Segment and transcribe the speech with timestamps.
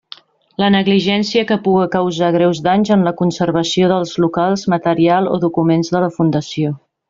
[0.61, 5.97] La negligència que puga causar greus danys en la conservació dels locals, material o documents
[5.97, 6.75] de la Fundació.